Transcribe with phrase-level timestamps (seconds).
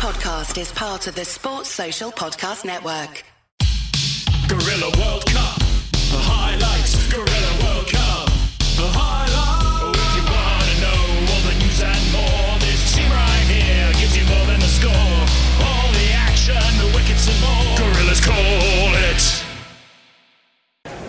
[0.00, 3.22] podcast is part of the Sports Social Podcast Network.
[4.48, 5.59] Guerilla World Cup.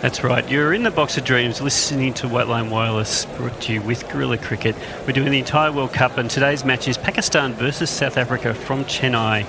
[0.02, 0.50] That's right.
[0.50, 4.08] You're in the box of dreams listening to White Line Wireless brought to you with
[4.08, 4.74] Guerilla Cricket.
[5.06, 8.84] We're doing the entire World Cup and today's match is Pakistan versus South Africa from
[8.86, 9.46] Chennai.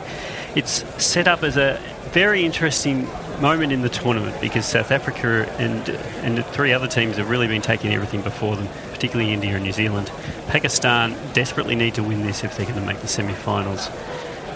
[0.56, 1.82] It's set up as a
[2.12, 3.08] very interesting
[3.42, 5.90] moment in the tournament because South Africa and
[6.22, 9.64] and the three other teams have really been taking everything before them, particularly India and
[9.64, 10.12] New Zealand.
[10.50, 13.90] Pakistan desperately need to win this if they're going to make the semi-finals.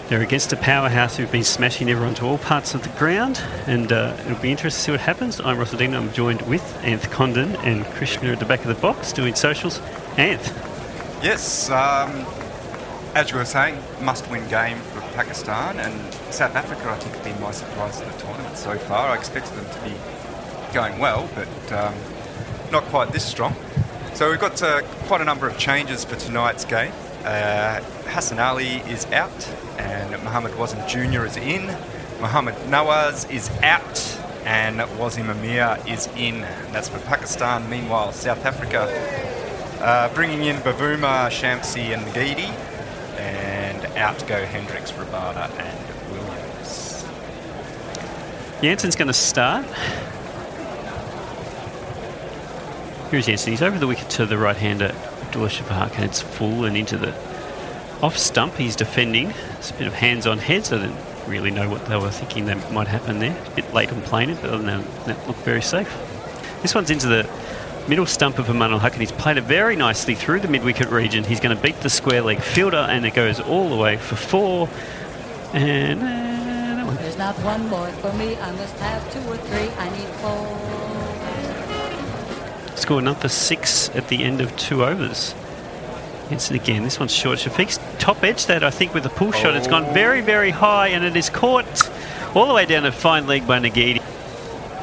[0.08, 3.92] They're against a powerhouse who've been smashing everyone to all parts of the ground, and
[3.92, 5.38] uh, it'll be interesting to see what happens.
[5.38, 5.94] I'm Russell Dean.
[5.94, 9.80] I'm joined with Anth Condon and Krishna at the back of the box doing socials.
[10.16, 10.54] Anth,
[11.22, 12.24] Yes, um,
[13.16, 16.88] as you were saying, must-win game for Pakistan and South Africa.
[16.88, 19.10] I think have been my surprise of the tournament so far.
[19.10, 19.94] I expected them to be
[20.72, 21.94] going well, but um,
[22.70, 23.54] not quite this strong.
[24.14, 26.92] So we've got uh, quite a number of changes for tonight's game.
[27.24, 31.24] Uh, Hassan Ali is out, and Muhammad Wasim Jr.
[31.26, 31.66] is in.
[32.20, 33.98] Muhammad Nawaz is out,
[34.44, 36.40] and Wasim Amir is in.
[36.72, 37.68] That's for Pakistan.
[37.68, 38.88] Meanwhile, South Africa
[39.80, 42.50] uh, bringing in Bavuma, Shamsi, and Ngidi,
[43.18, 47.04] and out go Hendricks, Rabada, and Williams.
[48.62, 49.66] Jansen's going to start.
[53.10, 53.52] Here's Jansen.
[53.52, 57.14] He's over the wicket to the right-hander, Abdullah And it's full and into the
[58.02, 58.54] off stump.
[58.54, 59.32] He's defending.
[59.58, 60.72] It's a bit of hands on heads.
[60.72, 63.36] I didn't really know what they were thinking that might happen there.
[63.46, 65.88] A bit late it, but other than that, looked very safe.
[66.62, 67.28] This one's into the
[67.88, 70.90] middle stump of al Haq, and he's played it very nicely through the mid wicket
[70.90, 71.24] region.
[71.24, 74.16] He's going to beat the square leg fielder, and it goes all the way for
[74.16, 74.68] four.
[75.52, 78.36] And uh, There's not one more for me.
[78.36, 79.68] I must have two or three.
[79.78, 81.07] I need four.
[82.78, 85.34] Scored number six at the end of two overs.
[86.30, 86.84] It's again.
[86.84, 87.40] This one's short.
[87.40, 89.56] Shafiq's top edge that I think with a pull shot.
[89.56, 89.92] It's gone oh.
[89.92, 91.90] very, very high and it is caught
[92.36, 94.00] all the way down a fine leg by Ngidi.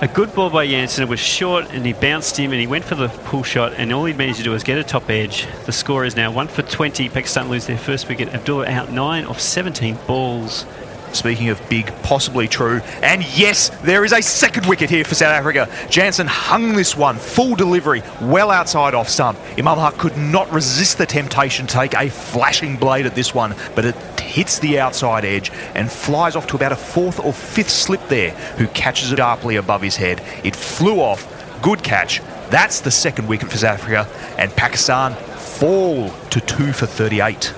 [0.01, 1.03] A good ball by Jansen.
[1.03, 3.93] It was short and he bounced him and he went for the pull shot and
[3.93, 5.47] all he managed to do was get a top edge.
[5.65, 7.07] The score is now 1 for 20.
[7.07, 8.33] Pakistan lose their first wicket.
[8.33, 10.65] Abdullah out 9 of 17 balls.
[11.15, 12.81] Speaking of big, possibly true.
[13.01, 15.69] And yes, there is a second wicket here for South Africa.
[15.89, 19.39] Jansen hung this one, full delivery, well outside off stump.
[19.57, 23.85] Imam could not resist the temptation to take a flashing blade at this one, but
[23.85, 28.05] it hits the outside edge and flies off to about a fourth or fifth slip
[28.09, 30.21] there, who catches it sharply above his head.
[30.43, 31.31] It flew off.
[31.61, 32.21] Good catch.
[32.49, 37.53] That's the second wicket for South Africa, and Pakistan fall to two for 38.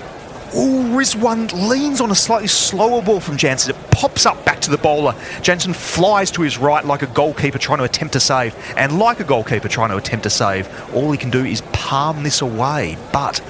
[0.55, 3.75] Ooh, Rizwan leans on a slightly slower ball from Jansen.
[3.75, 5.13] It pops up back to the bowler.
[5.41, 8.55] Jansen flies to his right like a goalkeeper trying to attempt to save.
[8.77, 12.23] And like a goalkeeper trying to attempt to save, all he can do is palm
[12.23, 12.97] this away.
[13.11, 13.41] But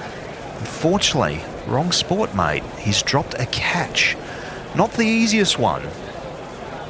[0.58, 2.64] unfortunately, wrong sport, mate.
[2.78, 4.16] He's dropped a catch.
[4.74, 5.82] Not the easiest one.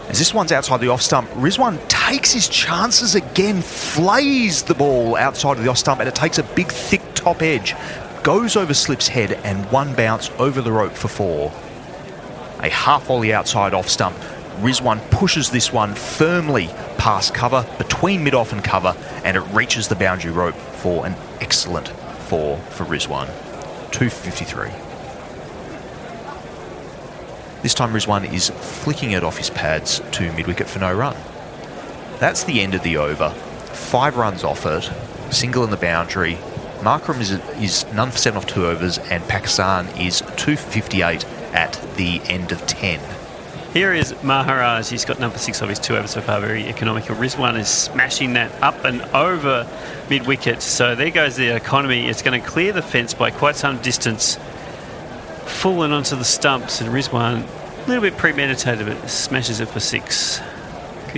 [0.08, 5.16] As this one's outside the off stump, Rizwan takes his chances again, flays the ball
[5.16, 7.74] outside of the off stump, and it takes a big, thick top edge
[8.28, 11.50] goes over Slip's head and one bounce over the rope for four.
[12.62, 14.15] A half volley outside off stump.
[14.61, 16.66] Rizwan pushes this one firmly
[16.99, 18.94] past cover, between mid off and cover,
[19.25, 21.89] and it reaches the boundary rope for an excellent
[22.28, 23.28] four for Rizwan.
[23.93, 24.72] 253.
[27.62, 31.16] This time Rizwan is flicking it off his pads to mid wicket for no run.
[32.19, 33.31] That's the end of the over.
[33.31, 34.91] Five runs off it,
[35.33, 36.37] single in the boundary,
[36.81, 42.21] Markram is, is none for seven off two overs, and Pakistan is 258 at the
[42.25, 43.00] end of 10.
[43.72, 44.89] Here is Maharaj.
[44.89, 47.16] He's got number six of his two overs so far, very economical.
[47.16, 49.69] Rizwan is smashing that up and over
[50.09, 50.62] mid wicket.
[50.62, 52.09] So there goes the economy.
[52.09, 54.39] It's going to clear the fence by quite some distance,
[55.45, 56.81] full and onto the stumps.
[56.81, 60.41] And Rizwan, a little bit premeditated, but smashes it for six.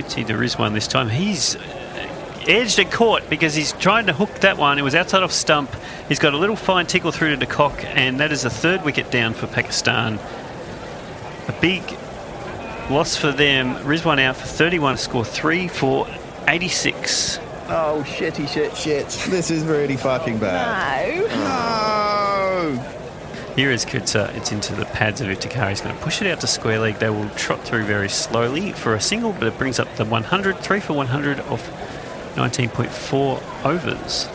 [0.07, 1.09] See to Rizwan this time.
[1.09, 1.55] He's
[2.47, 4.77] edged and caught because he's trying to hook that one.
[4.79, 5.73] It was outside off stump.
[6.07, 8.83] He's got a little fine tickle through to de Kock, and that is a third
[8.83, 10.19] wicket down for Pakistan.
[11.47, 11.83] A big
[12.89, 13.75] loss for them.
[13.77, 16.07] Rizwan out for 31, score 3 for
[16.47, 17.39] 86.
[17.67, 19.07] Oh, shitty shit shit.
[19.29, 21.29] This is really fucking bad.
[21.29, 22.97] No.
[23.55, 24.33] Here is Coetzee.
[24.35, 25.69] It's into the pads of Iftikhar.
[25.69, 26.99] He's going to push it out to square leg.
[26.99, 30.59] They will trot through very slowly for a single, but it brings up the 100,
[30.59, 31.90] 3 for 100 off
[32.35, 34.27] 19.4 overs.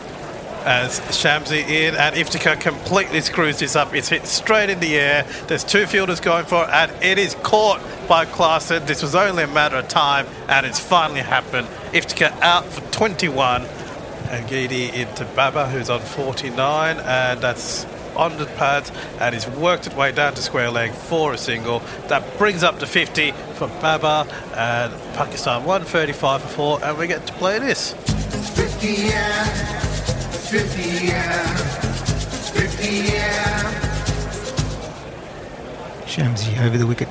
[0.67, 3.95] as Shamsi in and Iftikhar completely screws this up.
[3.95, 5.25] It's hit straight in the air.
[5.47, 8.85] There's two fielders going for it, and it is caught by Klaasen.
[8.85, 11.67] This was only a matter of time, and it's finally happened.
[11.93, 13.61] Iftikhar out for 21,
[14.29, 17.85] and Gidi into Babar, who's on 49, and that's
[18.17, 21.79] on the pads and he's worked its way down to square leg for a single.
[22.07, 27.25] That brings up to 50 for Babar and Pakistan 135 for 4 and we get
[27.27, 27.93] to play this.
[27.93, 33.87] 50 yeah, 50 yeah, 50 yeah.
[36.05, 37.09] Shamsi over the wicket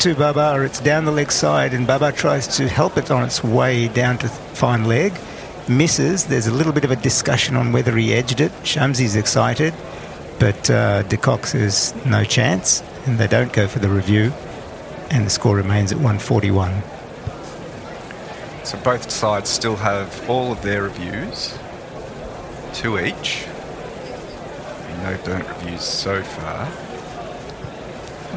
[0.00, 0.64] to Babar.
[0.64, 4.18] It's down the leg side, and Babar tries to help it on its way down
[4.18, 5.12] to fine leg.
[5.68, 6.26] Misses.
[6.26, 8.52] There's a little bit of a discussion on whether he edged it.
[8.62, 9.74] Shamsi's excited,
[10.38, 14.32] but uh, De Kock says no chance, and they don't go for the review,
[15.10, 16.82] and the score remains at 141.
[18.64, 21.58] So both sides still have all of their reviews,
[22.74, 23.46] two each.
[25.02, 26.68] No burnt reviews so far.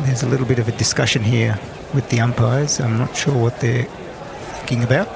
[0.05, 1.59] There's a little bit of a discussion here
[1.93, 2.79] with the umpires.
[2.79, 5.09] I'm not sure what they're thinking about,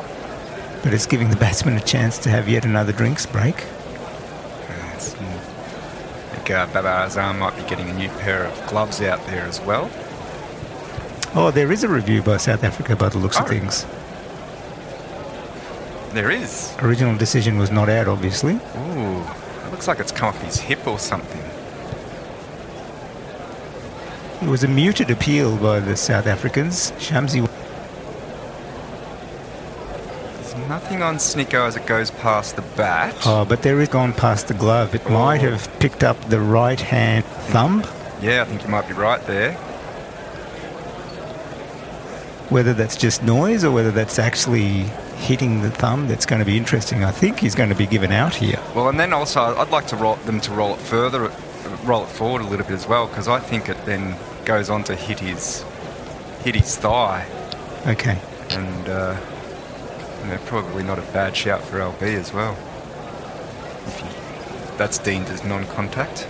[0.83, 3.63] but it's giving the batsman a chance to have yet another drinks break.
[6.45, 9.59] Think uh, Babar Azam might be getting a new pair of gloves out there as
[9.61, 9.89] well.
[11.33, 13.47] Oh, there is a review by South Africa by the looks of Oh.
[13.47, 13.83] things.
[16.13, 16.71] There is.
[16.83, 18.53] Original decision was not out, obviously.
[18.77, 19.21] Ooh,
[19.65, 21.41] it looks like it's come off his hip or something.
[24.43, 26.91] It was a muted appeal by the South Africans.
[26.99, 27.41] Shamsi
[31.01, 33.15] On Snicko as it goes past the bat.
[33.25, 34.95] Oh, but there is gone past the glove.
[34.95, 35.51] It might Oh.
[35.51, 37.83] have picked up the right hand thumb.
[38.21, 39.53] Yeah, I think you might be right there.
[42.49, 44.83] Whether that's just noise or whether that's actually
[45.17, 47.03] hitting the thumb, that's going to be interesting.
[47.03, 48.59] I think he's going to be given out here.
[48.75, 51.31] Well, and then also I'd like to roll them to roll it further,
[51.83, 54.15] roll it forward a little bit as well, because I think it then
[54.45, 55.63] goes on to hit his
[56.43, 57.25] hit his thigh,
[57.87, 58.19] Okay.
[58.51, 59.15] and uh,
[60.25, 62.57] you know, probably not a bad shout for LB as well.
[63.87, 66.27] If he, that's deemed as non-contact.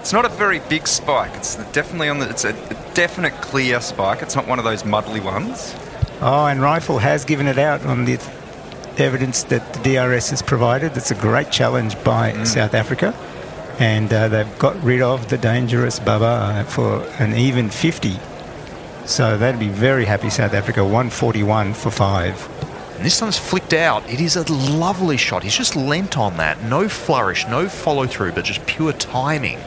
[0.00, 1.32] It's not a very big spike.
[1.34, 2.28] It's definitely on the.
[2.28, 4.20] It's a, a definite clear spike.
[4.20, 5.74] It's not one of those muddly ones.
[6.20, 8.18] Oh, and Reiffel has given it out on the
[8.98, 10.96] evidence that the DRS has provided.
[10.96, 13.14] It's a great challenge by South Africa.
[13.78, 18.18] And uh, they've got rid of the dangerous Babar for an even 50.
[19.06, 20.82] So they'd be very happy, South Africa.
[20.84, 22.36] 141 for five.
[22.96, 24.08] And this one's flicked out.
[24.08, 25.42] It is a lovely shot.
[25.42, 26.62] He's just leant on that.
[26.62, 29.58] No flourish, no follow through, but just pure timing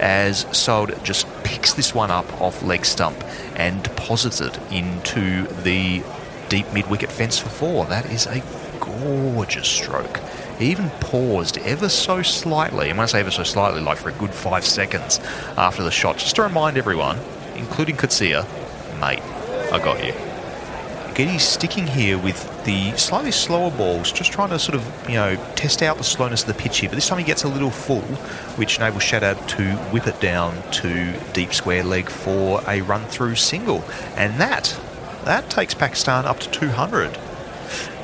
[0.00, 3.22] as Saud just picks this one up off leg stump
[3.54, 6.02] and deposits it into the
[6.48, 7.84] deep mid wicket fence for four.
[7.84, 8.42] That is a
[8.80, 10.18] gorgeous stroke.
[10.58, 14.10] He even paused ever so slightly, and when I say ever so slightly, like for
[14.10, 15.18] a good five seconds
[15.56, 17.18] after the shot, just to remind everyone,
[17.56, 18.42] including Coetzee,
[19.00, 19.22] mate,
[19.72, 20.29] I got you.
[21.14, 25.36] Getty's sticking here with the slightly slower balls, just trying to sort of, you know,
[25.54, 26.88] test out the slowness of the pitch here.
[26.88, 28.02] But this time he gets a little full,
[28.56, 33.36] which enables Shadab to whip it down to deep square leg for a run through
[33.36, 33.84] single.
[34.16, 34.78] And that,
[35.24, 37.18] that takes Pakistan up to 200.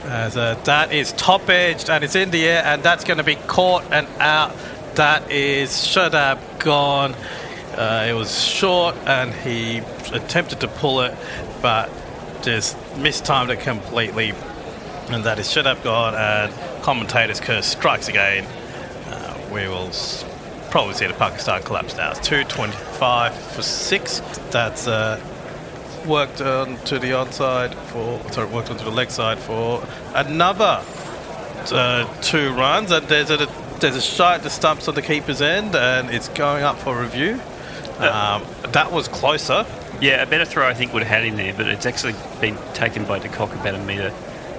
[0.05, 3.25] As uh, that is top edged and it's in the air, and that's going to
[3.25, 4.55] be caught and out.
[4.95, 7.15] That is Shadab gone.
[7.77, 9.79] Uh, it was short, and he
[10.13, 11.15] attempted to pull it,
[11.61, 11.91] but
[12.47, 14.33] just mistimed it completely.
[15.09, 18.47] And that is Shadab gone, and commentator's curse strikes again.
[19.09, 19.91] Uh, we will
[20.71, 22.13] probably see the Pakistan collapse now.
[22.13, 24.21] It's 225 for six.
[24.51, 25.21] That's uh,
[26.07, 29.85] worked on to the onside for sorry worked onto the leg side for
[30.15, 30.81] another
[31.73, 33.39] uh, two runs and there's a
[33.81, 37.41] there's a shot that stumps on the keeper's end and it's going up for review
[37.99, 39.67] um, that was closer
[40.01, 42.57] Yeah, a better throw I think would have had him there, but it's actually been
[42.75, 44.13] taken by De Kock about a metre.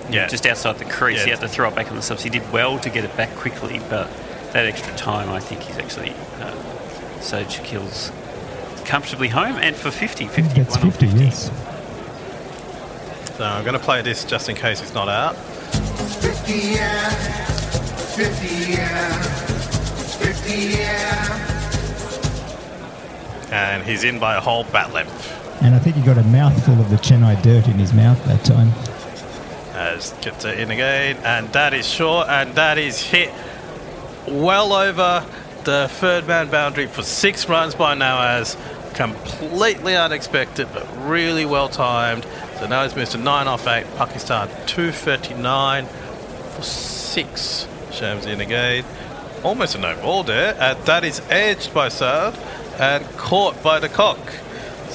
[0.10, 0.27] Yeah.
[0.27, 1.20] Just outside the crease.
[1.20, 1.25] Yeah.
[1.25, 2.24] He had to throw it back on the subs.
[2.24, 4.10] He did well to get it back quickly, but
[4.53, 6.12] that extra time, I think he's actually.
[6.39, 6.56] Uh,
[7.22, 8.12] Sage Shakil's
[8.86, 10.27] comfortably home and for 50.
[10.27, 11.51] 50 That's 50, yes.
[13.36, 17.10] so I'm going to play this just in case it's not out 50 yeah,
[18.15, 21.44] 50 yeah, 50 yeah.
[23.51, 25.16] and he's in by a whole bat length
[25.62, 28.44] And I think he got a mouthful of the Chennai dirt in his mouth that
[28.46, 28.70] time.
[29.74, 33.32] as it in again, and that is short, and that is hit
[34.28, 35.26] well over
[35.64, 38.56] the third man boundary for six runs by Nawaz.
[38.94, 42.26] Completely unexpected, but really well timed.
[42.60, 43.86] So now moved to nine off eight.
[43.98, 47.68] Pakistan 239 for six.
[47.92, 48.84] Shams in again.
[49.44, 50.56] Almost a no ball there.
[50.60, 52.36] And that is edged by Saud
[52.80, 54.20] and caught by de Kock.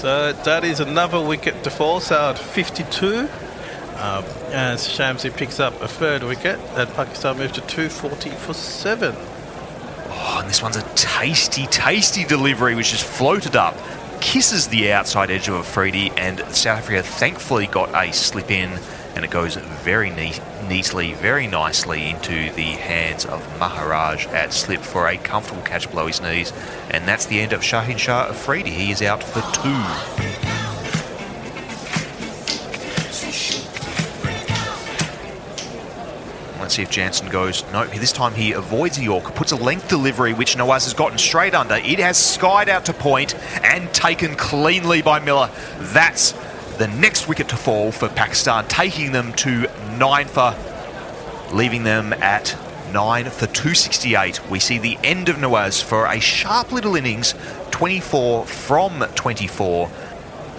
[0.03, 2.01] So that is another wicket to fall.
[2.01, 3.21] Saud 52.
[3.21, 9.15] Um, as Shamsi picks up a third wicket, and Pakistan moves to 240 for seven.
[9.17, 13.77] Oh, and this one's a tasty, tasty delivery which just floated up,
[14.21, 18.81] kisses the outside edge of Afridi, and South Africa thankfully got a slip in,
[19.15, 24.81] and it goes very neat, neatly, very nicely into the hands of Maharaj at slip
[24.81, 26.51] for a comfortable catch below his knees,
[26.89, 28.71] and that's the end of Shaheen Shah Afridi.
[28.71, 29.69] He is out for two.
[36.59, 37.71] Let's see if Jansen goes.
[37.71, 41.19] No, this time he avoids a Yorker, puts a length delivery, which Nawaz has gotten
[41.19, 41.75] straight under.
[41.75, 45.51] It has skied out to point and taken cleanly by Miller.
[45.79, 46.33] That's
[46.79, 49.67] the next wicket to fall for Pakistan, taking them to
[49.99, 50.55] nine for,
[51.53, 52.57] leaving them at
[52.93, 54.49] nine for 268.
[54.51, 57.35] We see the end of Nawaz for a sharp little innings,
[57.71, 59.91] 24 from 24.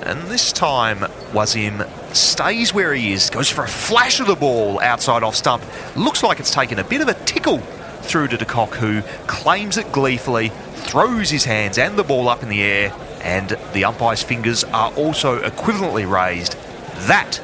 [0.03, 0.99] And this time,
[1.31, 5.63] Wasim stays where he is, goes for a flash of the ball outside off stump.
[5.95, 7.59] Looks like it's taken a bit of a tickle
[8.01, 12.43] through to De Kock, who claims it gleefully, throws his hands and the ball up
[12.43, 12.89] in the air,
[13.23, 16.57] and the umpire's fingers are also equivalently raised.
[17.07, 17.39] That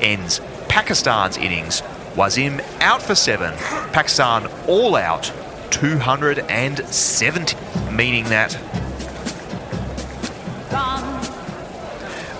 [0.00, 1.82] ends Pakistan's innings.
[2.14, 3.54] Wasim out for seven.
[3.92, 5.32] Pakistan all out
[5.70, 7.56] 270,
[7.92, 8.58] meaning that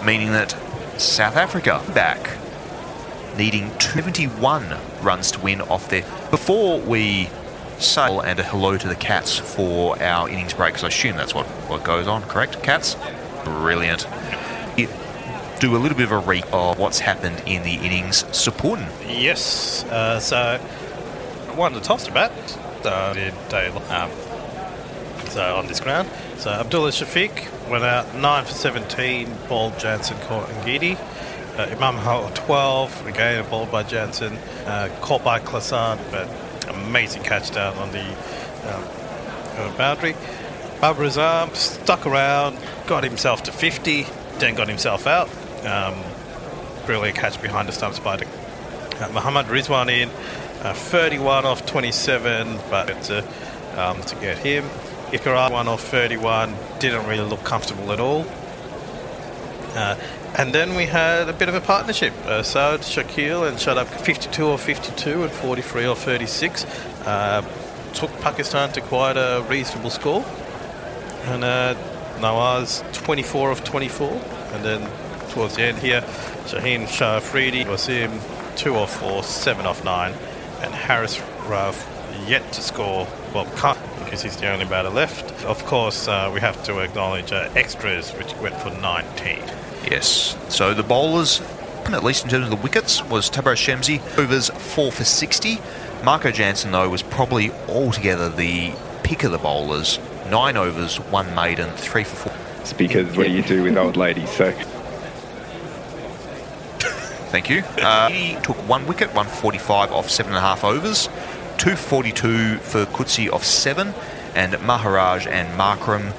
[0.04, 0.52] meaning that
[0.98, 2.38] South Africa back
[3.36, 6.04] needing 71 runs to win off there.
[6.30, 7.28] Before we
[7.78, 11.34] say and a hello to the Cats for our innings break, because I assume that's
[11.34, 12.96] what, what goes on, correct, Cats?
[13.44, 14.06] Brilliant.
[14.76, 18.24] Do a little bit of a recap of what's happened in the innings.
[18.36, 18.86] Supporting.
[19.06, 19.84] Yes.
[19.84, 20.60] Uh, so,
[21.48, 22.32] I wanted to toss to bat.
[22.84, 24.10] Uh, did they, um,
[25.28, 26.08] so on this ground.
[26.38, 30.98] So Abdullah Shafiq went out 9 for 17, balled Jansen, caught Ngidi.
[31.58, 34.34] Uh, Imam Hal 12, again a ball by Jansen,
[34.66, 36.28] uh, caught by Klaasen, but
[36.86, 38.04] amazing catch down on the
[38.68, 40.14] um, boundary.
[40.80, 44.06] Babar arm stuck around, got himself to 50,
[44.38, 45.28] then got himself out.
[45.64, 46.02] Um,
[46.84, 50.10] brilliant catch behind the stumps by the, uh, Muhammad Rizwan in,
[50.62, 53.24] uh, 31 off 27, but to,
[53.76, 54.64] um, to get him.
[55.12, 58.26] Ikra 1 off 31 didn't really look comfortable at all.
[59.76, 59.96] Uh,
[60.38, 62.12] and then we had a bit of a partnership.
[62.24, 66.64] Uh, Saud, Shakil, and up 52 or 52 and 43 or 36.
[67.04, 67.42] Uh,
[67.92, 70.24] took Pakistan to quite a reasonable score.
[71.24, 71.74] And uh,
[72.18, 74.10] Nawaz 24 of 24.
[74.52, 76.00] And then towards the end here,
[76.46, 78.20] Shaheen Shah Afridi, Wasim
[78.56, 80.12] 2 off 4, 7 off 9.
[80.62, 81.86] And Harris Rauf
[82.28, 85.44] yet to score, well, can't because he's the only batter left.
[85.44, 89.38] Of course, uh, we have to acknowledge uh, extras, which went for 19.
[89.90, 90.36] Yes.
[90.48, 91.42] So the bowlers,
[91.86, 95.58] at least in terms of the wickets, was Tabraiz Shamsi, overs 4 for 60.
[96.04, 98.72] Marco Jansen, though, was probably altogether the
[99.02, 99.98] pick of the bowlers.
[100.30, 102.60] Nine overs, one maiden, three for four.
[102.60, 104.30] It's because what do you do with old ladies?
[104.30, 104.52] So
[107.36, 107.62] Thank you.
[107.84, 111.08] Uh, he took one wicket, 145 off seven and a half overs.
[111.58, 113.94] 242 for Coetzee off seven,
[114.34, 116.12] and Maharaj and Markram,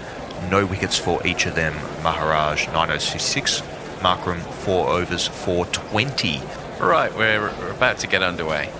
[0.49, 1.73] no wickets for each of them.
[2.03, 3.61] Maharaj 906,
[3.99, 6.41] Markram four overs for 20.
[6.79, 8.71] Right, we're, we're about to get underway.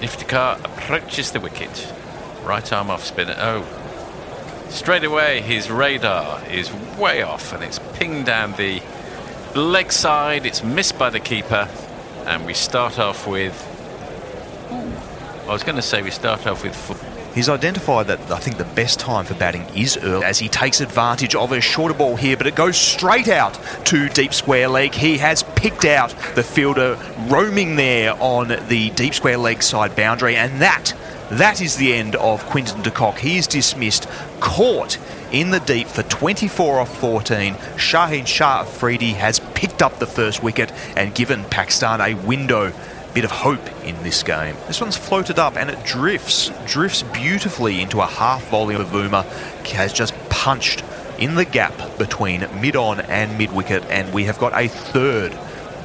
[0.00, 1.92] Iftikhar approaches the wicket.
[2.44, 3.36] Right arm off spinner.
[3.38, 3.66] Oh.
[4.68, 8.82] Straight away, his radar is way off and it's pinged down the
[9.54, 10.46] leg side.
[10.46, 11.68] It's missed by the keeper.
[12.26, 13.73] And we start off with.
[15.46, 16.74] I was going to say we start off with.
[16.74, 16.96] Four.
[17.34, 20.80] He's identified that I think the best time for batting is early as he takes
[20.80, 24.94] advantage of a shorter ball here, but it goes straight out to deep square leg.
[24.94, 26.96] He has picked out the fielder
[27.28, 30.94] roaming there on the deep square leg side boundary, and that
[31.30, 33.18] that is the end of Quinton de Kock.
[33.18, 34.08] He is dismissed,
[34.40, 34.98] caught
[35.32, 37.54] in the deep for 24 off 14.
[37.54, 42.72] Shaheen Shah Afridi has picked up the first wicket and given Pakistan a window
[43.14, 44.56] bit of hope in this game.
[44.66, 49.24] This one's floated up and it drifts, drifts beautifully into a half volley of Vuma.
[49.74, 50.84] Has just punched
[51.18, 55.32] in the gap between mid on and mid wicket, and we have got a third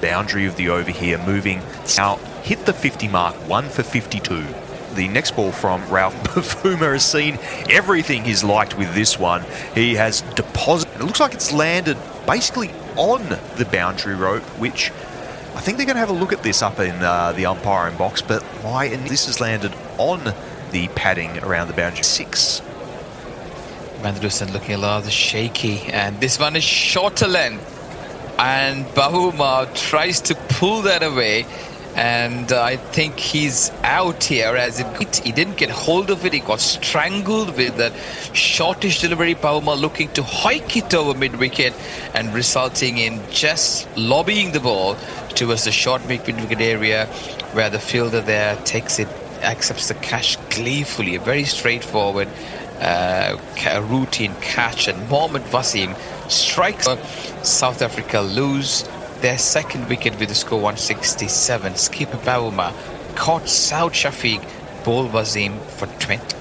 [0.01, 1.61] boundary of the over here moving.
[1.97, 4.45] Now hit the 50 mark, one for 52.
[4.95, 7.37] The next ball from Rauf Bavuma has seen
[7.69, 9.43] everything he's liked with this one.
[9.75, 10.95] He has deposited.
[10.95, 13.23] It looks like it's landed basically on
[13.57, 14.91] the boundary rope, which
[15.55, 17.97] I think they're going to have a look at this up in uh, the umpiring
[17.97, 18.85] box, but why?
[18.85, 20.33] And this has landed on
[20.71, 22.03] the padding around the boundary.
[22.03, 22.61] Six.
[24.01, 27.75] Van der Dussen looking a little shaky, and this one is shorter length.
[28.39, 31.45] And Bavuma tries to pull that away,
[31.95, 36.33] and uh, I think he's out here as it, he didn't get hold of it.
[36.33, 37.93] He got strangled with that
[38.35, 39.35] shortish delivery.
[39.35, 41.73] Bavuma looking to hike it over mid wicket
[42.13, 44.95] and resulting in just lobbying the ball
[45.35, 47.05] towards the short mid wicket area
[47.53, 49.07] where the fielder there takes it,
[49.41, 51.15] accepts the catch gleefully.
[51.15, 52.27] A very straightforward
[52.79, 53.37] uh,
[53.89, 55.95] routine catch, and Mohammad Wasim
[56.29, 56.87] strikes.
[57.43, 58.87] South Africa lose
[59.21, 61.75] their second wicket with the score 167.
[61.75, 62.73] Skipper Bavuma
[63.15, 64.43] caught Saud Shafiq,
[64.83, 66.37] ball Wasim for 20.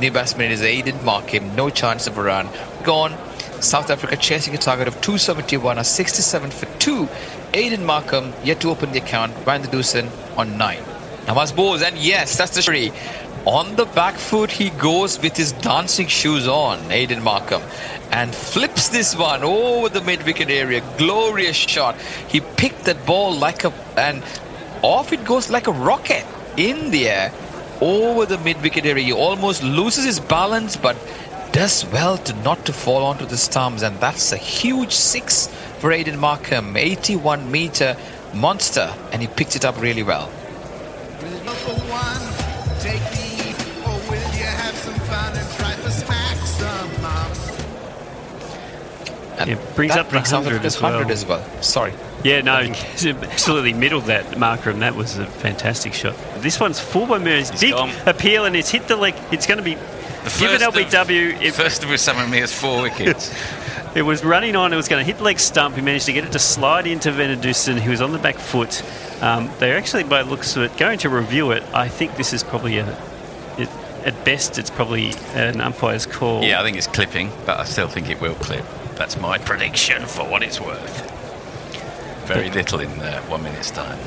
[0.00, 2.48] New batsman is Aiden Markram, no chance of a run.
[2.84, 3.16] Gone.
[3.60, 7.06] South Africa chasing a target of 271 or 67 for 2.
[7.52, 9.32] Aiden Markram yet to open the account.
[9.38, 10.78] Van der Dussen on 9.
[11.26, 12.92] Nawaz Bose, and yes, that's the three.
[13.44, 17.62] On the back foot, he goes with his dancing shoes on, Aiden Markram,
[18.10, 20.82] and flips this one over the mid wicket area.
[20.96, 21.96] Glorious shot.
[22.28, 24.22] He picked that ball like a, and
[24.82, 26.24] off it goes like a rocket
[26.56, 27.32] in the air
[27.80, 29.04] over the mid wicket area.
[29.04, 30.96] He almost loses his balance, but
[31.52, 35.48] does well to not to fall onto the stumps, and that's a huge six
[35.78, 36.76] for Aiden Markram.
[36.76, 37.96] 81 meter
[38.34, 40.30] monster, and he picked it up really well.
[49.38, 51.10] And It brings up the brings South 100 Africa's as well.
[51.10, 51.62] as well.
[51.62, 51.92] Sorry.
[52.24, 52.56] Yeah, no,
[53.22, 56.16] absolutely middled that marker, and that was a fantastic shot.
[56.38, 57.50] This one's full by Mears.
[57.60, 57.90] Big gone.
[58.06, 59.14] appeal, and it's hit the leg.
[59.30, 61.40] It's going to be given first of- LBW.
[61.40, 63.32] It, First of some of me has four wickets.
[63.94, 64.72] it was running on.
[64.72, 65.76] It was going to hit the leg stump.
[65.76, 68.18] He managed to get it to slide into Van der Dussen, who was on the
[68.18, 68.82] back foot.
[69.22, 71.62] Um, they're actually, by the looks of it, going to review it.
[71.72, 72.98] I think this is probably a.
[73.58, 73.68] It,
[74.04, 76.42] at best, it's probably an umpire's call.
[76.44, 78.64] yeah, I think it's clipping, but I still think it will clip.
[78.98, 81.14] That's my prediction for what it's worth.
[82.26, 83.98] Very little in uh, one minute's time.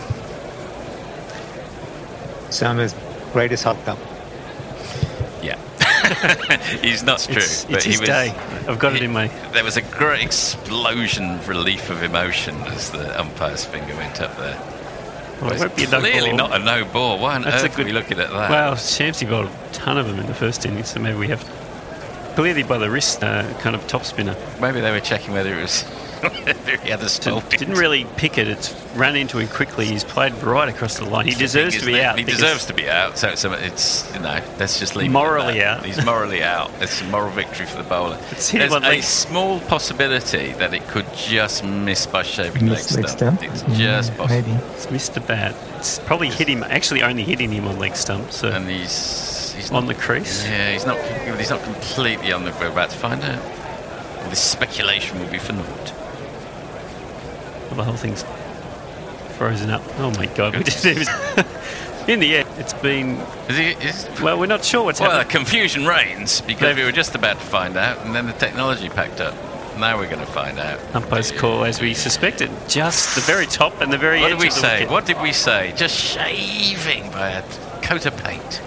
[2.52, 2.96] Sam Sama's
[3.32, 3.98] greatest hot tub.
[5.42, 5.58] Yeah.
[6.82, 7.38] He's not true.
[7.38, 8.30] It's- but it's he his was, day.
[8.68, 12.92] I've got it in my- There was a great explosion of relief of emotion as
[12.92, 14.60] the umpire's finger went up there.
[15.42, 16.38] Well, it It's won't be a no clearly ball.
[16.50, 17.18] not a no ball.
[17.18, 18.50] Why on That's a earth are we looking at that?
[18.52, 21.42] Well, Shamsi bowled a ton of them in the first innings, so maybe we have
[22.36, 24.36] clearly by the wrist uh, kind of top spinner.
[24.60, 25.84] Maybe they were checking whether it was
[26.22, 27.41] whether he had a stall.
[27.41, 28.48] Didn't really pick it.
[28.48, 29.86] It's ran into him quickly.
[29.88, 31.26] He's played right across the line.
[31.26, 32.20] He deserves to be out.
[32.20, 33.17] He deserves to be out.
[33.17, 35.12] So it's, it's you know, let's just leave.
[35.12, 35.80] Morally that.
[35.80, 35.86] out.
[35.86, 36.70] He's morally out.
[36.80, 38.20] It's a moral victory for the bowler.
[38.32, 39.02] It's There's a leg.
[39.02, 43.39] small possibility that it could just miss by shaving leg Miss leg stump.
[43.39, 43.52] stump?
[43.54, 44.41] It's Yeah, just possible.
[44.52, 44.63] maybe.
[44.74, 45.56] It's missed a bat.
[45.78, 46.62] It's probably hit him.
[46.63, 48.32] Actually, only hitting him on leg stump.
[48.32, 48.89] So And he's
[49.62, 50.45] he's on not, the crease.
[50.45, 51.00] Yeah, he's not
[51.38, 52.52] he's not completely on the.
[52.60, 53.41] We're about to find out.
[54.24, 55.93] All this speculation will be for naught.
[57.67, 58.24] Well, the whole thing's
[59.38, 59.82] frozen up.
[59.97, 60.56] Oh my god!
[60.56, 60.86] We just,
[62.08, 62.45] in the air.
[62.58, 63.17] It's been.
[63.50, 65.32] Is it, is, Well, we're not sure what's well, happening.
[65.32, 69.21] confusion reigns because we were just about to find out, and then the technology packed
[69.21, 69.36] up.
[69.78, 70.80] Now we're going to find out.
[70.93, 74.43] Umpire's call, as we suspected, just the very top and the very What edge did
[74.45, 74.74] we say?
[74.82, 74.91] wicket.
[74.91, 75.74] What did we say?
[75.78, 77.41] Just shaving by a
[77.82, 78.62] coat of paint.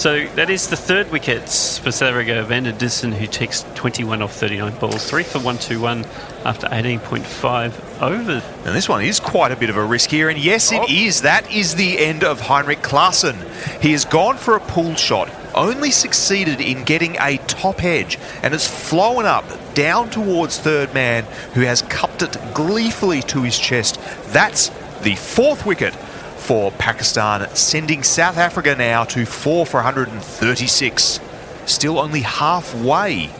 [0.00, 2.42] So that is the third wickets for Africa.
[2.44, 6.06] Van der Dussen, who takes 21 off 39 balls, three for 121
[6.46, 8.42] after 18.5 over.
[8.64, 10.30] And this one is quite a bit of a risk here.
[10.30, 10.86] And yes, it oh.
[10.88, 11.20] is.
[11.20, 13.36] That is the end of Heinrich Klaasen.
[13.82, 18.54] He has gone for a pull shot, only succeeded in getting a top edge, and
[18.54, 24.00] has flown up down towards third man, who has cupped it gleefully to his chest.
[24.28, 24.70] That's
[25.02, 25.94] the fourth wicket
[26.40, 31.20] for Pakistan, sending South Africa now to 4 for 136.
[31.66, 33.30] Still only halfway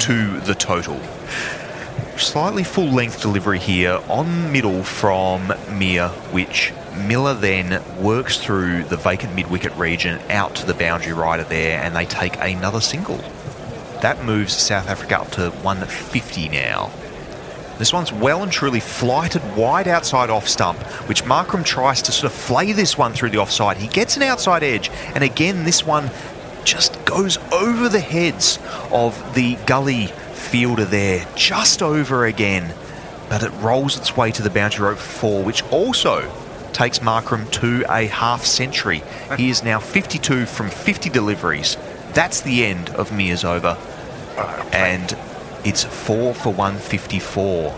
[0.00, 0.98] to the total
[2.20, 8.96] slightly full length delivery here on middle from Mir, which Miller then works through the
[8.96, 13.18] vacant mid wicket region out to the boundary rider there, and they take another single.
[14.00, 16.90] That moves South Africa up to 150 now.
[17.78, 22.32] This one's well and truly flighted wide outside off stump, which Markram tries to sort
[22.32, 23.76] of flay this one through the offside.
[23.76, 26.10] He gets an outside edge, and again, this one
[26.64, 28.58] just goes over the heads
[28.90, 32.74] of the gully fielder there, just over again.
[33.28, 36.30] But it rolls its way to the boundary rope four, which also
[36.72, 39.02] takes Markram to a half century.
[39.36, 41.76] He is now 52 from 50 deliveries.
[42.12, 43.76] That's the end of Mir's over.
[44.72, 45.16] And
[45.64, 47.74] it's four for 154.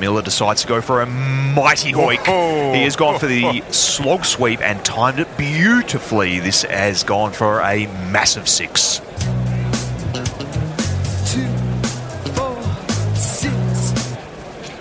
[0.00, 2.24] Miller decides to go for a mighty hoik.
[2.74, 6.38] He has gone for the slog sweep and timed it beautifully.
[6.38, 8.98] This has gone for a massive six.
[11.24, 11.48] Two,
[12.34, 12.62] four,
[13.16, 14.14] six.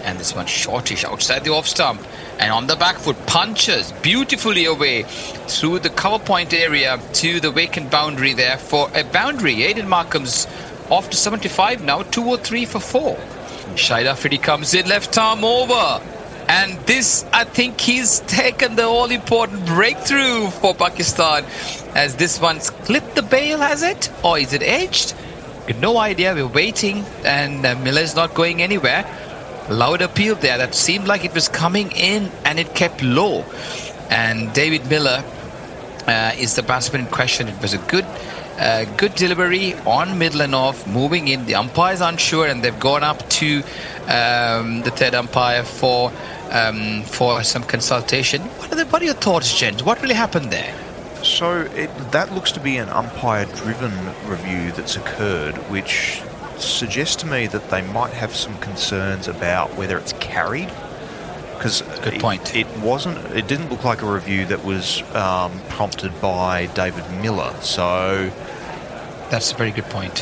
[0.04, 2.02] And this one shortish outside the off stump.
[2.40, 7.52] And on the back foot, punches beautifully away through the cover point area to the
[7.52, 9.56] vacant boundary there for a boundary.
[9.56, 10.48] Aiden Markram's
[10.90, 13.16] off to 75 now, 203 for 4.
[13.76, 16.02] Shahid Afridi comes in, left arm over.
[16.48, 21.44] And this, I think he's taken the all important breakthrough for Pakistan.
[21.96, 24.12] As this one's clipped the bail, has it?
[24.24, 25.16] Or is it edged?
[25.80, 26.36] No idea.
[26.36, 29.04] We're waiting, and uh, Miller's not going anywhere.
[29.70, 33.44] Loud appeal there that seemed like it was coming in and it kept low.
[34.10, 35.24] And David Miller
[36.08, 37.48] uh, is the batsman in question.
[37.48, 38.06] It was a good.
[38.58, 41.46] Uh, good delivery on middle and off, moving in.
[41.46, 43.58] The umpire's unsure, and they've gone up to
[44.08, 46.10] um, the third umpire for
[46.52, 48.42] um, for some consultation.
[48.42, 49.84] What are, the, what are your thoughts, gents?
[49.84, 50.74] What really happened there?
[51.22, 53.92] So it, that looks to be an umpire-driven
[54.26, 56.22] review that's occurred, which
[56.62, 60.70] suggests to me that they might have some concerns about whether it's carried.
[61.56, 62.56] Because Good point.
[62.56, 63.18] It, wasn't.
[63.36, 67.54] It didn't look like a review that was um, prompted by David Miller.
[67.62, 68.30] So
[69.30, 70.20] That's a very good point.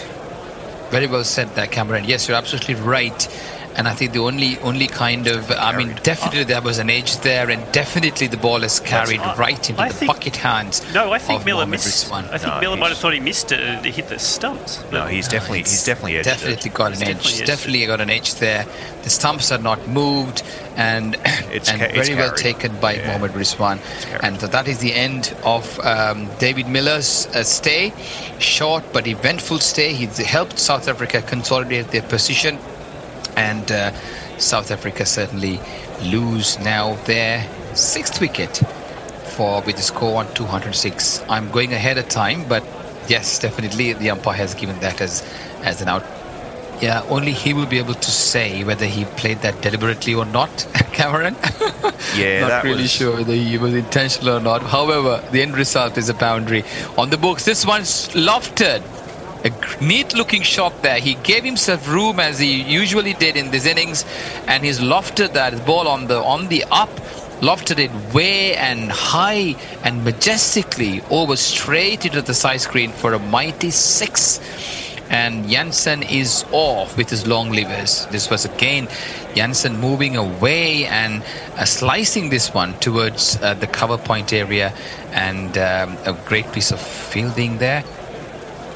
[0.90, 2.06] Very well said there, Cameron.
[2.06, 3.28] Yes, you're absolutely right.
[3.76, 7.18] And I think the only only kind of, I mean, definitely there was an edge
[7.22, 10.82] there, and definitely the ball is carried I- right into I the think- bucket hands.
[10.94, 12.12] No, I think of Miller Mohamed missed.
[12.12, 12.26] Rizwan.
[12.32, 13.84] I think No, Miller might have thought he missed it.
[13.86, 14.84] He hit the stumps.
[14.92, 16.32] no, he's definitely he's definitely edged it.
[16.32, 17.08] Definitely got an He's edge.
[17.16, 18.66] definitely edged Definitely got an edge there.
[19.04, 20.44] The stumps are not moved,
[20.76, 21.16] and
[21.52, 23.08] It's and ca- it's very well taken by Yeah.
[23.08, 23.80] Mohamed Rizwan.
[24.04, 24.24] carried.
[24.24, 27.92] And that is the end of um, David Miller's uh, stay.
[28.40, 29.94] Short but eventful stay.
[29.94, 32.58] He helped South Africa consolidate their position,
[33.36, 33.92] and uh,
[34.38, 35.60] South Africa certainly
[36.00, 38.62] lose now their sixth wicket
[39.24, 41.24] for with the score on 206.
[41.30, 42.64] I'm going ahead of time, but
[43.08, 45.24] yes, definitely the umpire has given that as
[45.62, 46.04] as an out.
[46.82, 50.68] Yeah, only he will be able to say whether he played that deliberately or not,
[50.94, 51.38] Cameron.
[52.16, 54.62] Yeah, not really was- sure whether he was intentional or not.
[54.62, 56.66] However, the end result is a boundary
[56.98, 57.46] on the books.
[57.46, 58.84] This one's lofted.
[59.44, 59.52] A
[59.84, 61.00] neat looking shot there.
[61.00, 64.06] He gave himself room as he usually did in these innings,
[64.48, 66.90] and he's lofted that ball on the on the up,
[67.42, 73.20] lofted it way and high and majestically over straight into the side screen for a
[73.20, 74.40] mighty six.
[75.10, 78.08] And Jansen is off with his long levers.
[78.08, 78.88] This was again
[79.36, 81.22] Jansen moving away and
[81.58, 84.74] uh, slicing this one towards uh, the cover point area,
[85.12, 87.84] and um, a great piece of fielding there.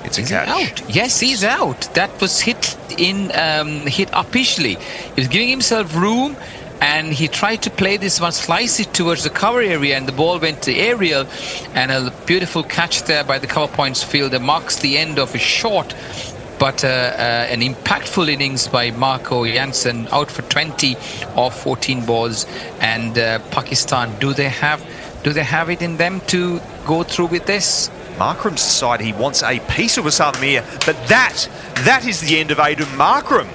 [0.08, 0.82] It's Is a he catch.
[0.82, 0.90] out?
[0.90, 1.82] Yes, he's out.
[1.94, 4.76] That was hit in um, hit uppishly.
[4.76, 6.36] He was giving himself room,
[6.82, 10.12] and he tried to play this one, slice it towards the cover area, and the
[10.14, 11.26] ball went to aerial,
[11.74, 15.40] and a beautiful catch there by the cover points fielder marks the end of a
[15.40, 15.94] short.
[16.60, 20.96] But uh, uh, an impactful innings by Marco Jansen, out for 20
[21.36, 22.48] of 14 balls,
[22.80, 24.18] and uh, Pakistan.
[24.20, 24.84] Do they have,
[25.24, 27.92] do they have it in them to go through with this?
[28.18, 31.48] Markram's decided he wants a piece of Osama Mir, but that,
[31.86, 33.48] that is the end of Aiden Markram.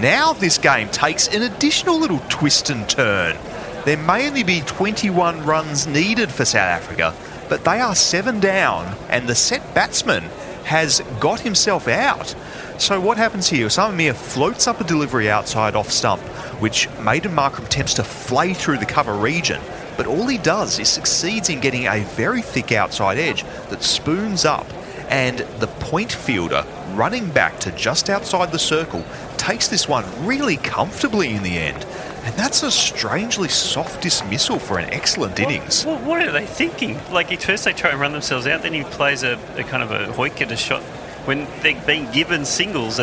[0.00, 3.36] Now this game takes an additional little twist and turn.
[3.84, 7.14] There may only be 21 runs needed for South Africa,
[7.50, 10.24] but they are seven down, and the set batsman
[10.64, 12.34] has got himself out.
[12.78, 13.66] So what happens here?
[13.66, 16.22] Osama floats up a delivery outside off stump,
[16.60, 19.60] which Maiden Markram attempts to flay through the cover region.
[19.98, 24.46] But all he does is succeeds in getting a very thick outside edge that spoons
[24.46, 24.66] up,
[25.10, 29.04] and the point fielder running back to just outside the circle
[29.36, 31.84] takes this one really comfortably in the end.
[32.22, 35.84] And that's a strangely soft dismissal for an excellent innings.
[35.84, 37.00] What, what are they thinking?
[37.10, 39.82] Like, at first they try and run themselves out, then he plays a, a kind
[39.82, 40.82] of a hoik at a shot
[41.24, 43.00] when they're being given singles.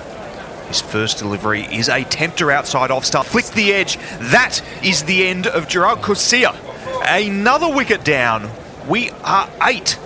[0.67, 3.27] His first delivery is a tempter outside off stump.
[3.27, 3.97] Flick the edge.
[4.31, 6.45] That is the end of Gerald Coetzee.
[7.03, 8.49] Another wicket down.
[8.87, 9.99] We are eight.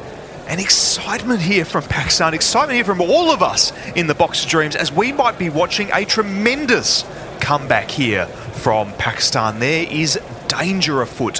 [0.47, 4.49] And excitement here from Pakistan, excitement here from all of us in the Box of
[4.49, 7.05] Dreams as we might be watching a tremendous
[7.39, 9.59] comeback here from Pakistan.
[9.59, 11.39] There is danger afoot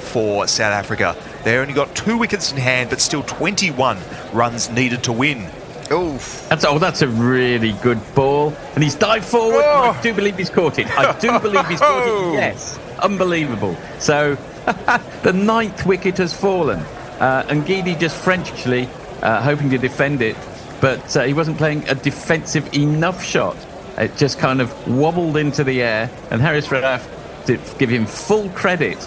[0.00, 1.16] for South Africa.
[1.44, 3.98] They only got two wickets in hand, but still 21
[4.32, 5.48] runs needed to win.
[5.90, 6.46] Oof.
[6.48, 9.64] That's oh, that's a really good ball, and he's dived forward.
[9.64, 10.86] and I do believe he's caught it.
[10.96, 12.10] I do believe he's caught it.
[12.12, 12.32] Oh.
[12.34, 13.76] Yes, unbelievable.
[13.98, 14.36] So
[15.22, 16.80] the ninth wicket has fallen,
[17.20, 18.88] uh, and Guidi just Frenchly
[19.22, 20.36] uh, hoping to defend it,
[20.80, 23.56] but uh, he wasn't playing a defensive enough shot.
[23.98, 27.06] It just kind of wobbled into the air, and Harris Rauf,
[27.46, 28.98] to give him full credit,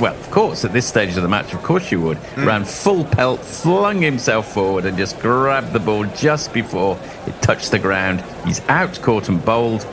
[0.00, 3.04] well, of course, at this stage of the match, of course you would, ran full
[3.04, 8.24] pelt, flung himself forward, and just grabbed the ball just before it touched the ground.
[8.44, 9.86] He's out, caught and bowled,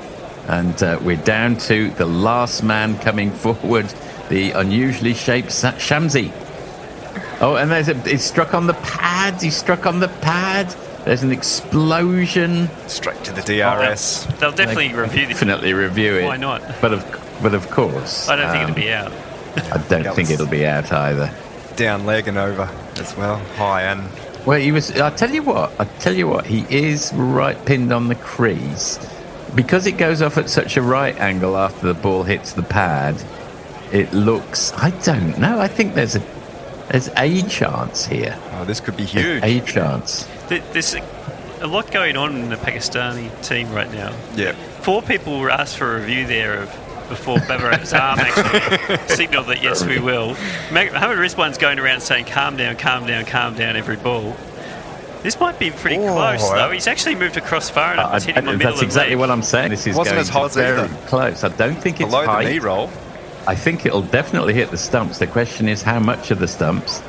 [0.48, 3.94] and uh, we're down to the last man coming forward,
[4.30, 6.32] the unusually shaped Sa- Shamsi.
[7.42, 9.42] Oh, and there's a, it struck on the pad.
[9.42, 10.74] He struck on the pad.
[11.04, 12.70] There's an explosion.
[12.88, 14.26] Straight to the DRS.
[14.40, 15.36] They'll definitely review this.
[15.36, 16.26] Definitely review it.
[16.26, 16.62] Why not?
[16.82, 18.28] But of, but of course.
[18.28, 19.12] I don't think um, it'll be out.
[19.72, 21.32] I don't think it'll be out either.
[21.76, 23.38] Down leg and over as well.
[23.58, 24.10] High and
[24.46, 24.92] Well, he was.
[25.00, 25.80] I tell you what.
[25.80, 26.46] I tell you what.
[26.48, 28.98] He is right pinned on the crease
[29.54, 33.16] because it goes off at such a right angle after the ball hits the pad.
[33.92, 34.74] It looks.
[34.74, 35.60] I don't know.
[35.60, 36.24] I think there's a
[36.90, 38.38] there's a chance here.
[38.54, 39.44] Oh, this could be huge.
[39.44, 40.28] A chance.
[40.50, 41.02] There's a,
[41.62, 44.16] a lot going on in the Pakistani team right now.
[44.36, 44.52] Yeah.
[44.82, 46.70] Four people were asked for a review there of
[47.10, 50.30] before Babar arm actually signalled that yes, we will.
[50.72, 54.36] Ma- Mohammad Rizwan's going around saying calm down, calm down, calm down every ball.
[55.22, 56.70] This might be pretty close though.
[56.72, 58.12] He's actually moved across far enough.
[58.12, 59.20] I- It's hitting I- the middle that's of exactly leg.
[59.20, 59.70] what I'm saying.
[59.72, 60.96] This is Wasn't going as hot to very either.
[61.08, 61.44] close.
[61.44, 62.46] I don't think it's Below the height.
[62.48, 62.90] knee roll.
[63.48, 65.20] I think it'll definitely hit the stumps.
[65.20, 67.02] The question is how much of the stumps.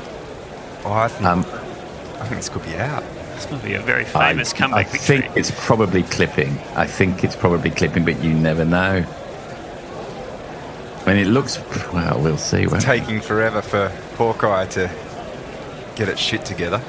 [0.84, 1.40] Oh, I think, Um,
[2.20, 3.02] I think this could be out.
[3.34, 5.18] This might be a very I, famous I comeback victory.
[5.18, 6.58] I think it's probably clipping.
[6.74, 9.04] I think it's probably clipping, but you never know.
[11.06, 11.58] I mean, it looks.
[11.92, 12.66] Well, we'll see.
[12.66, 12.80] won't we?
[12.98, 14.90] Taking forever for Hawkeye to
[15.94, 16.80] get its shit together.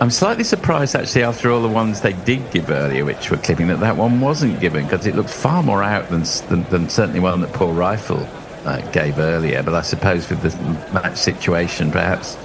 [0.00, 3.68] I'm slightly surprised, actually, after all the ones they did give earlier, which were clipping,
[3.68, 7.20] that that one wasn't given because it looked far more out than, than, than certainly
[7.20, 8.28] one that Paul Reiffel
[8.66, 9.62] uh, gave earlier.
[9.62, 12.36] But I suppose with the match situation, perhaps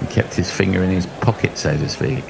[0.00, 2.24] he kept his finger in his pocket, so to speak.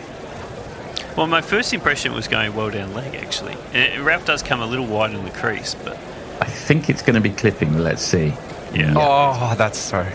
[1.16, 3.56] Well, my first impression was going well down leg actually.
[3.72, 5.96] And it, Rauf does come a little wide in the crease, but
[6.40, 7.78] I think it's going to be clipping.
[7.78, 8.34] Let's see.
[8.72, 8.94] Yeah.
[8.96, 10.06] Oh, that's so.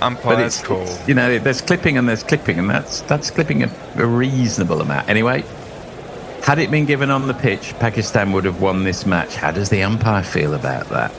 [0.00, 0.86] But Umpire's it's, call.
[1.06, 5.08] you know, there's clipping and there's clipping, and that's that's clipping a, a reasonable amount.
[5.08, 5.44] Anyway,
[6.42, 9.36] had it been given on the pitch, Pakistan would have won this match.
[9.36, 11.12] How does the umpire feel about that?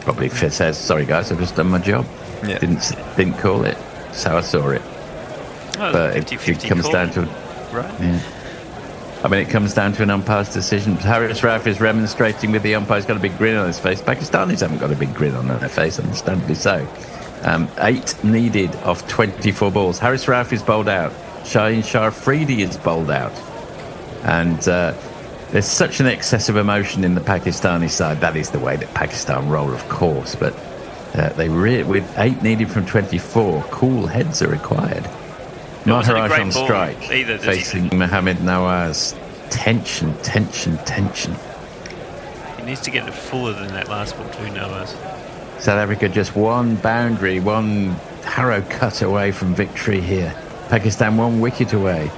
[0.00, 2.04] Probably says, "Sorry guys, I've just done my job.
[2.44, 2.58] Yeah.
[2.58, 3.78] Didn't didn't call it,
[4.12, 4.82] so I saw it."
[5.78, 7.20] oh, But it, 50 it comes down to
[7.72, 8.00] right.
[8.00, 8.20] yeah.
[9.24, 10.96] I mean, it comes down to an umpire's decision.
[10.96, 12.96] Harris Rauf is remonstrating with the umpire.
[12.98, 14.02] He's got a big grin on his face.
[14.02, 16.84] Pakistanis haven't got a big grin on their face, understandably so.
[17.44, 19.98] Um, eight needed of 24 balls.
[19.98, 21.12] Harris Rauf is bowled out.
[21.42, 23.32] Shaheen Shah Afridi is bowled out.
[24.22, 24.94] And uh,
[25.50, 28.20] there's such an excess of emotion in the Pakistani side.
[28.20, 30.36] That is the way that Pakistan roll, of course.
[30.36, 30.54] But
[31.14, 35.08] uh, they re- with eight needed from 24, cool heads are required.
[35.84, 37.50] Maharaj on strike, either, does he?
[37.62, 39.18] facing Mohamed Nawaz.
[39.50, 41.34] Tension, tension, tension.
[42.56, 44.96] He needs to get it fuller than that last ball too, Nawaz.
[45.62, 47.90] South Africa just one boundary, one
[48.24, 50.34] harrow cut away from victory here.
[50.68, 52.10] Pakistan one wicket away.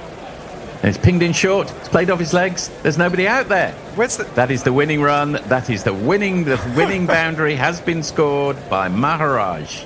[0.81, 1.71] And it's pinged in short.
[1.77, 2.71] It's played off his legs.
[2.81, 3.73] There's nobody out there.
[3.93, 4.23] Where's the?
[4.33, 5.33] That is the winning run.
[5.33, 6.45] That is the winning.
[6.45, 9.85] The winning boundary has been scored by Maharaj.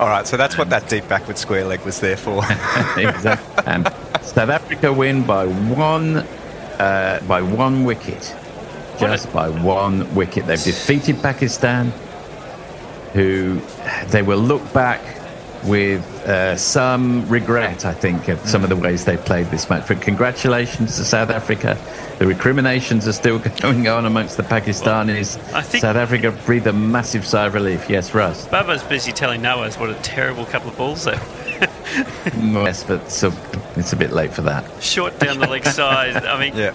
[0.00, 2.38] All right, so that's what that deep backward square leg was there for.
[2.96, 3.64] exactly.
[3.66, 3.86] And
[4.20, 6.16] South Africa win by one,
[6.80, 8.34] uh, by one wicket,
[8.98, 10.46] just by one wicket.
[10.46, 11.92] They've defeated Pakistan,
[13.16, 13.58] who
[14.08, 15.00] they will look back
[15.64, 19.88] with uh, some regret, I think, of some of the ways they played this match.
[19.88, 21.78] But congratulations to South Africa.
[22.18, 25.38] The recriminations are still going on amongst the Pakistanis.
[25.54, 27.88] I think- South Africa breathed a massive sigh of relief.
[27.88, 28.46] Yes, Russ.
[28.48, 31.18] Babar's busy telling Nawaz what a terrible couple of balls they
[32.36, 33.32] yes, but so,
[33.76, 34.82] it's a bit late for that.
[34.82, 36.16] Short down the leg side.
[36.24, 36.74] I mean, yeah.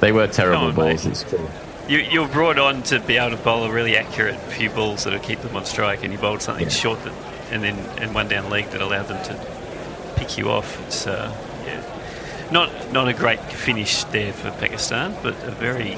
[0.00, 1.06] They were terrible on, balls.
[1.06, 1.38] It's true.
[1.38, 1.48] you,
[1.88, 5.20] you were brought on to be able to bowl a really accurate few balls that'll
[5.20, 7.12] keep them on strike, and you bowled something short that,
[7.50, 10.80] and then and one down leg that allowed them to pick you off.
[10.86, 11.32] It's uh,
[11.64, 11.82] yeah,
[12.50, 15.96] not not a great finish there for Pakistan, but a very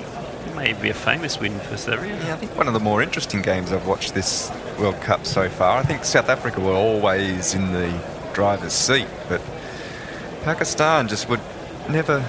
[0.55, 2.07] maybe a famous win for Africa.
[2.07, 5.49] Yeah, I think one of the more interesting games I've watched this World Cup so
[5.49, 5.79] far.
[5.79, 7.93] I think South Africa were always in the
[8.33, 9.41] driver's seat, but
[10.43, 11.41] Pakistan just would
[11.89, 12.25] never,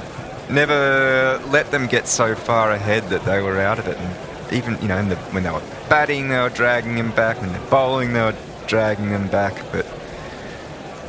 [0.50, 3.98] never let them get so far ahead that they were out of it.
[3.98, 7.40] And even you know, the, when they were batting, they were dragging them back.
[7.42, 8.36] When they're bowling, they were
[8.68, 9.62] dragging them back.
[9.72, 9.86] But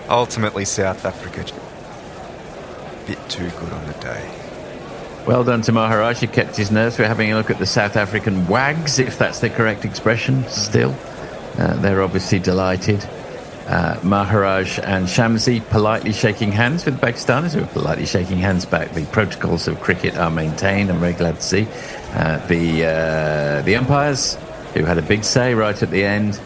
[0.09, 4.37] ultimately, South Africa a bit too good on the day.
[5.26, 6.20] Well done to Maharaj.
[6.20, 6.98] He kept his nerves.
[6.98, 10.94] We're having a look at the South African wags, if that's the correct expression, still.
[11.59, 13.07] Uh, they're obviously delighted.
[13.71, 18.65] Uh, Maharaj and Shamsi politely shaking hands with the Pakistanis who are politely shaking hands
[18.67, 18.93] back.
[18.95, 20.91] The protocols of cricket are maintained.
[20.91, 21.69] I'm very glad to see.
[22.13, 24.37] Uh, the uh, the umpires
[24.75, 26.41] who had a big say right at the end.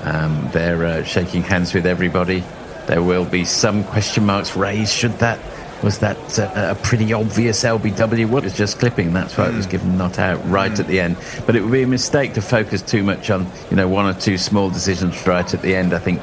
[0.00, 2.42] Um, they're uh, shaking hands with everybody.
[2.86, 4.94] There will be some question marks raised.
[4.94, 5.38] Should that
[5.82, 8.28] was that uh, a pretty obvious LBW?
[8.28, 9.12] What was just clipping?
[9.12, 11.16] That's why it was given not out right at the end.
[11.46, 14.18] But it would be a mistake to focus too much on you know one or
[14.18, 15.94] two small decisions right at the end.
[15.94, 16.20] I think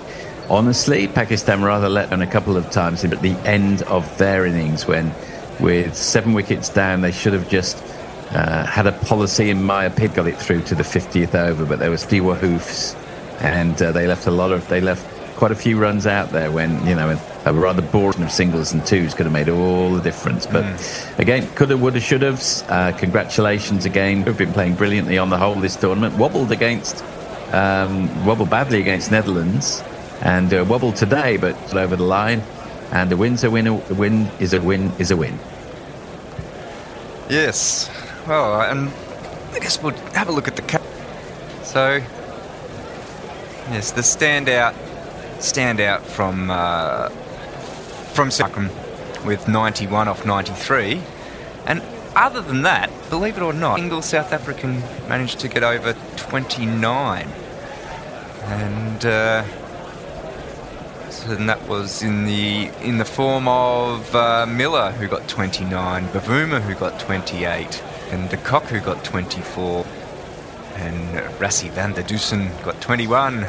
[0.49, 4.87] honestly, Pakistan rather let down a couple of times at the end of their innings
[4.87, 5.13] when,
[5.59, 7.83] with seven wickets down, they should have just
[8.31, 11.79] uh, had a policy in my opinion got it through to the 50th over, but
[11.79, 12.95] there was fewer hoofs,
[13.39, 15.05] and uh, they left a lot of they left
[15.37, 17.15] quite a few runs out there when you know
[17.53, 20.45] rather boring of singles and twos could have made all the difference.
[20.45, 20.65] But
[21.17, 22.41] again, coulda, woulda, should have.
[22.67, 24.23] Uh, congratulations again.
[24.23, 26.15] We've been playing brilliantly on the whole this tournament.
[26.15, 27.03] Wobbled against
[27.51, 29.83] um, wobbled badly against Netherlands,
[30.21, 32.41] and uh, wobbled today, but over the line.
[32.91, 33.67] And a win's a win.
[33.67, 35.37] A win is a win is a win.
[37.29, 37.89] Yes.
[38.27, 38.89] Well, and
[39.53, 40.81] I guess we'll have a look at the cap.
[41.63, 42.01] So,
[43.69, 44.73] yes, the standout
[45.39, 47.09] standout from uh,
[48.17, 48.71] from Markram
[49.27, 51.03] with 91 off 93,
[51.67, 51.83] and
[52.15, 57.27] other than that, believe it or not, single South African managed to get over 29,
[58.45, 59.05] and.
[59.05, 59.43] Uh,
[61.11, 66.07] so then that was in the in the form of uh, Miller who got 29,
[66.07, 69.85] Bavuma who got 28, and De Kock who got 24,
[70.75, 73.45] and Rassie van der Dussen got 21,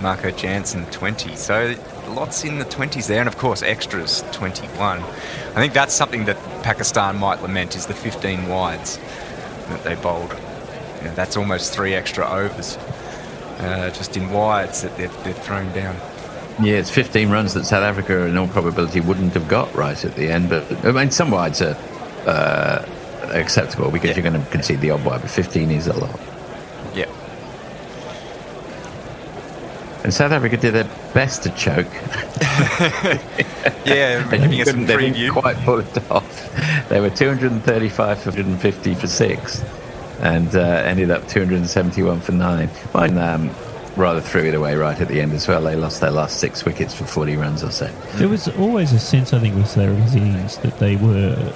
[0.00, 1.36] Marco Jansen 20.
[1.36, 1.74] So
[2.08, 4.98] lots in the 20s there, and of course extras 21.
[5.00, 5.02] I
[5.54, 8.98] think that's something that Pakistan might lament is the 15 wides
[9.68, 10.30] that they bowled.
[10.98, 12.76] You know, that's almost three extra overs
[13.58, 15.96] uh, just in wides that they've, they've thrown down.
[16.62, 20.14] Yeah, it's 15 runs that South Africa, in all probability, wouldn't have got right at
[20.14, 20.48] the end.
[20.48, 21.76] But I mean, some wides are
[22.26, 22.84] uh,
[23.32, 26.20] acceptable because you're going to concede the odd wide, but 15 is a lot.
[26.94, 27.06] Yeah.
[30.04, 31.86] And South Africa did their best to choke.
[33.86, 36.88] yeah, they giving us some couldn't, they didn't quite pull it off.
[36.90, 39.64] They were 235 for 150 for six,
[40.20, 42.68] and uh, ended up 271 for nine.
[42.92, 43.50] Mine um,
[43.96, 45.62] rather threw it away right at the end as well.
[45.62, 47.86] They lost their last six wickets for 40 runs or so.
[48.16, 51.54] There was always a sense, I think, with South Africa's innings that they were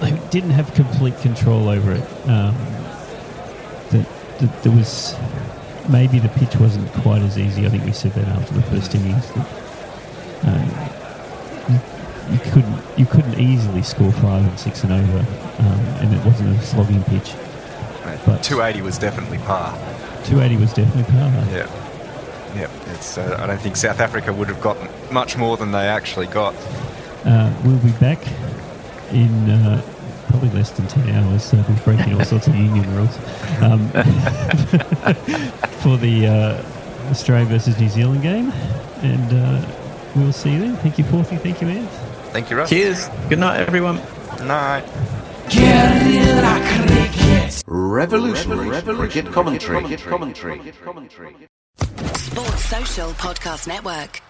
[0.00, 2.02] they didn't have complete control over it.
[2.28, 2.54] Um,
[3.90, 4.06] that,
[4.38, 5.14] that there was
[5.88, 7.66] maybe the pitch wasn't quite as easy.
[7.66, 9.30] I think we said that after the first innings.
[9.32, 9.46] That,
[10.44, 10.88] um,
[12.32, 16.56] you, couldn't you couldn't easily score five and six and over, um, and it wasn't
[16.56, 17.34] a slogging pitch.
[18.24, 19.72] But 280 was definitely par.
[20.24, 21.30] 280 was definitely par.
[21.52, 21.68] Yeah.
[22.54, 22.70] Yep.
[22.88, 26.26] It's, uh, I don't think South Africa would have gotten much more than they actually
[26.26, 26.54] got.
[27.24, 28.18] Uh, we'll be back
[29.12, 29.82] in uh,
[30.28, 33.16] probably less than 10 hours, so we're breaking all sorts of union rules.
[33.62, 33.90] Um,
[35.80, 38.50] for the uh, Australia versus New Zealand game.
[39.02, 39.66] And uh,
[40.16, 40.76] we'll see you then.
[40.76, 41.40] Thank you, Forthy.
[41.40, 41.88] Thank you, Ed.
[42.32, 42.68] Thank you, Russ.
[42.68, 43.08] Cheers.
[43.28, 43.96] Good night, everyone.
[44.46, 44.84] Night.
[45.48, 47.64] Guerilla cricket.
[47.66, 49.84] Revolutionary, cricket commentary.
[52.16, 54.20] Sports Social Podcast Network.